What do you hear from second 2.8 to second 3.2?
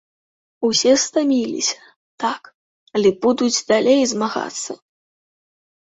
але